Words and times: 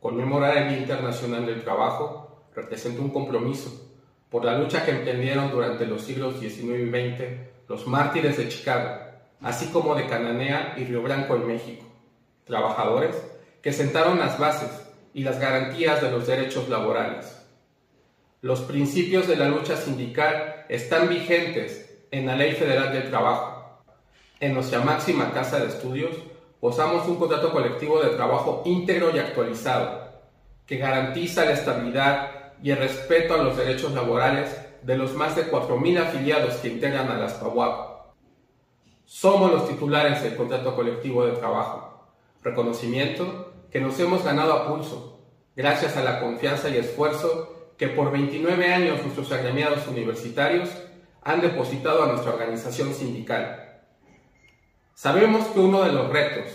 conmemorar 0.00 0.56
el 0.56 0.68
Día 0.70 0.78
Internacional 0.78 1.46
del 1.46 1.62
Trabajo 1.62 2.46
representa 2.54 3.00
un 3.00 3.10
compromiso 3.10 3.90
por 4.30 4.44
la 4.44 4.58
lucha 4.58 4.84
que 4.84 4.92
emprendieron 4.92 5.50
durante 5.50 5.86
los 5.86 6.02
siglos 6.02 6.38
XIX 6.38 6.62
y 6.62 6.90
XX 6.90 7.24
los 7.68 7.86
mártires 7.86 8.36
de 8.36 8.48
Chicago, 8.48 8.98
así 9.42 9.66
como 9.66 9.94
de 9.94 10.06
Cananea 10.06 10.74
y 10.76 10.84
Río 10.84 11.02
Branco 11.02 11.36
en 11.36 11.46
México, 11.46 11.84
trabajadores 12.44 13.16
que 13.62 13.72
sentaron 13.72 14.18
las 14.18 14.38
bases 14.38 14.70
y 15.14 15.22
las 15.22 15.38
garantías 15.38 16.00
de 16.00 16.10
los 16.10 16.26
derechos 16.26 16.68
laborales. 16.68 17.34
Los 18.40 18.60
principios 18.60 19.26
de 19.26 19.36
la 19.36 19.48
lucha 19.48 19.76
sindical 19.76 20.64
están 20.68 21.08
vigentes 21.08 21.98
en 22.10 22.26
la 22.26 22.36
Ley 22.36 22.52
Federal 22.52 22.92
del 22.92 23.10
Trabajo. 23.10 23.82
En 24.40 24.54
nuestra 24.54 24.80
máxima 24.80 25.32
casa 25.32 25.58
de 25.58 25.66
estudios 25.66 26.14
posamos 26.60 27.06
un 27.06 27.16
contrato 27.16 27.52
colectivo 27.52 28.00
de 28.00 28.10
trabajo 28.10 28.62
íntegro 28.64 29.14
y 29.14 29.18
actualizado, 29.18 30.08
que 30.66 30.76
garantiza 30.76 31.44
la 31.44 31.52
estabilidad 31.52 32.52
y 32.62 32.70
el 32.70 32.78
respeto 32.78 33.34
a 33.34 33.42
los 33.42 33.56
derechos 33.56 33.92
laborales 33.92 34.56
de 34.82 34.96
los 34.96 35.14
más 35.14 35.36
de 35.36 35.50
4.000 35.50 35.98
afiliados 36.00 36.54
que 36.56 36.68
integran 36.68 37.08
a 37.08 37.18
las 37.18 37.34
PAWAP. 37.34 37.88
Somos 39.04 39.50
los 39.50 39.68
titulares 39.68 40.22
del 40.22 40.36
contrato 40.36 40.74
colectivo 40.74 41.24
de 41.24 41.32
trabajo, 41.32 42.06
reconocimiento 42.42 43.52
que 43.70 43.80
nos 43.80 43.98
hemos 44.00 44.24
ganado 44.24 44.52
a 44.52 44.68
pulso, 44.68 45.20
gracias 45.56 45.96
a 45.96 46.02
la 46.02 46.20
confianza 46.20 46.68
y 46.68 46.76
esfuerzo 46.76 47.72
que 47.76 47.88
por 47.88 48.10
29 48.10 48.72
años 48.72 49.02
nuestros 49.02 49.30
agremiados 49.32 49.86
universitarios 49.86 50.68
han 51.22 51.40
depositado 51.40 52.02
a 52.02 52.06
nuestra 52.08 52.32
organización 52.32 52.92
sindical. 52.92 53.67
Sabemos 54.98 55.46
que 55.46 55.60
uno 55.60 55.84
de 55.84 55.92
los 55.92 56.10
retos 56.10 56.50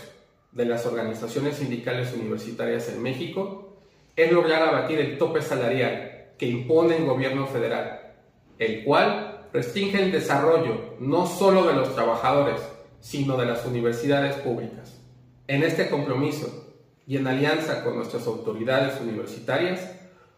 de 0.52 0.66
las 0.66 0.84
organizaciones 0.84 1.56
sindicales 1.56 2.12
universitarias 2.12 2.90
en 2.90 3.02
México 3.02 3.78
es 4.16 4.30
lograr 4.30 4.62
abatir 4.62 5.00
el 5.00 5.16
tope 5.16 5.40
salarial 5.40 6.26
que 6.36 6.44
impone 6.44 6.98
el 6.98 7.06
gobierno 7.06 7.46
federal, 7.46 8.12
el 8.58 8.84
cual 8.84 9.48
restringe 9.50 10.02
el 10.02 10.12
desarrollo 10.12 10.94
no 11.00 11.26
solo 11.26 11.66
de 11.66 11.72
los 11.72 11.94
trabajadores, 11.94 12.60
sino 13.00 13.38
de 13.38 13.46
las 13.46 13.64
universidades 13.64 14.34
públicas. 14.36 15.00
En 15.48 15.62
este 15.62 15.88
compromiso 15.88 16.74
y 17.06 17.16
en 17.16 17.26
alianza 17.26 17.82
con 17.82 17.96
nuestras 17.96 18.26
autoridades 18.26 19.00
universitarias, 19.00 19.90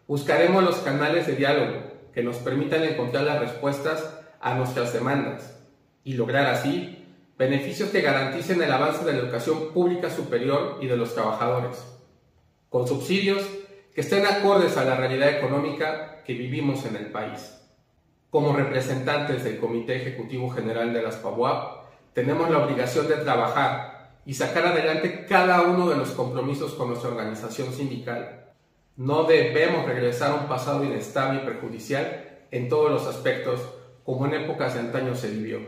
buscaremos 0.07 0.63
los 0.63 0.77
canales 0.77 1.27
de 1.27 1.35
diálogo 1.35 1.81
que 2.13 2.23
nos 2.23 2.37
permitan 2.37 2.85
encontrar 2.85 3.25
las 3.25 3.41
respuestas 3.41 4.17
a 4.39 4.55
nuestras 4.55 4.93
demandas 4.93 5.59
y 6.05 6.13
lograr 6.13 6.45
así 6.45 7.03
beneficios 7.37 7.89
que 7.89 8.01
garanticen 8.01 8.61
el 8.61 8.71
avance 8.71 9.05
de 9.05 9.13
la 9.13 9.19
educación 9.19 9.71
pública 9.71 10.09
superior 10.09 10.79
y 10.81 10.87
de 10.87 10.97
los 10.97 11.13
trabajadores, 11.13 11.83
con 12.69 12.87
subsidios 12.87 13.43
que 13.93 14.01
estén 14.01 14.25
acordes 14.25 14.75
a 14.77 14.83
la 14.83 14.95
realidad 14.95 15.29
económica 15.29 16.23
que 16.23 16.33
vivimos 16.33 16.85
en 16.85 16.95
el 16.95 17.07
país. 17.07 17.53
Como 18.29 18.53
representantes 18.53 19.43
del 19.43 19.59
Comité 19.59 19.95
Ejecutivo 19.97 20.49
General 20.49 20.91
de 20.91 21.01
las 21.01 21.15
PAUAP, 21.17 21.85
tenemos 22.13 22.49
la 22.49 22.65
obligación 22.65 23.07
de 23.07 23.15
trabajar 23.15 24.19
y 24.25 24.33
sacar 24.33 24.65
adelante 24.65 25.25
cada 25.25 25.61
uno 25.61 25.89
de 25.89 25.95
los 25.95 26.09
compromisos 26.09 26.73
con 26.73 26.89
nuestra 26.89 27.09
organización 27.09 27.71
sindical. 27.71 28.51
No 28.97 29.23
debemos 29.23 29.85
regresar 29.85 30.31
a 30.31 30.41
un 30.41 30.47
pasado 30.47 30.83
inestable 30.83 31.41
y 31.41 31.45
perjudicial 31.45 32.45
en 32.51 32.67
todos 32.67 32.91
los 32.91 33.05
aspectos 33.05 33.61
como 34.03 34.25
en 34.25 34.33
épocas 34.33 34.73
de 34.73 34.81
antaño 34.81 35.15
se 35.15 35.29
vivió. 35.29 35.59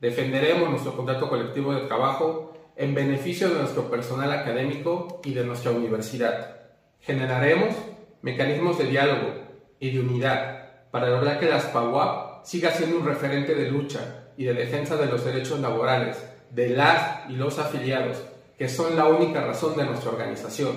Defenderemos 0.00 0.70
nuestro 0.70 0.96
contrato 0.96 1.28
colectivo 1.28 1.74
de 1.74 1.86
trabajo 1.86 2.54
en 2.76 2.94
beneficio 2.94 3.48
de 3.48 3.60
nuestro 3.60 3.90
personal 3.90 4.30
académico 4.32 5.20
y 5.24 5.32
de 5.32 5.44
nuestra 5.44 5.70
universidad. 5.70 6.56
Generaremos 7.00 7.74
mecanismos 8.22 8.78
de 8.78 8.86
diálogo 8.86 9.34
y 9.80 9.90
de 9.90 10.00
unidad 10.00 10.90
para 10.90 11.08
lograr 11.08 11.40
que 11.40 11.46
las 11.46 11.64
PAUAP 11.66 12.44
siga 12.44 12.70
siendo 12.70 12.98
un 12.98 13.06
referente 13.06 13.54
de 13.54 13.70
lucha 13.70 14.28
y 14.36 14.44
de 14.44 14.54
defensa 14.54 14.96
de 14.96 15.06
los 15.06 15.24
derechos 15.24 15.60
laborales 15.60 16.22
de 16.50 16.70
las 16.70 17.28
y 17.30 17.34
los 17.34 17.58
afiliados, 17.58 18.22
que 18.58 18.68
son 18.68 18.96
la 18.96 19.06
única 19.06 19.44
razón 19.44 19.76
de 19.76 19.84
nuestra 19.84 20.10
organización. 20.10 20.76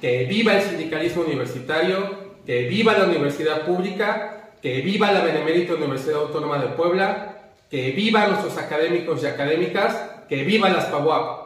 Que 0.00 0.24
viva 0.24 0.56
el 0.56 0.62
sindicalismo 0.62 1.22
universitario, 1.22 2.34
que 2.44 2.68
viva 2.68 2.98
la 2.98 3.06
universidad 3.06 3.64
pública 3.64 4.34
que 4.64 4.80
viva 4.80 5.12
la 5.12 5.22
Benemérita 5.22 5.74
Universidad 5.74 6.22
Autónoma 6.22 6.56
de 6.56 6.68
Puebla, 6.68 7.43
que 7.70 7.90
viva 7.92 8.28
nuestros 8.28 8.56
académicos 8.58 9.22
y 9.22 9.26
académicas, 9.26 10.10
que 10.28 10.44
viva 10.44 10.68
las 10.68 10.86
PAUAP. 10.86 11.43